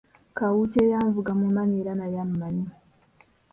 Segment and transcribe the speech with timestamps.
[0.37, 2.65] Kawuki eyanvuga mmumanyi era naye ammanyi.